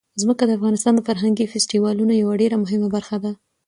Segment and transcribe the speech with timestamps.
[0.21, 3.31] ځمکه د افغانستان د فرهنګي فستیوالونو یوه ډېره مهمه برخه ده.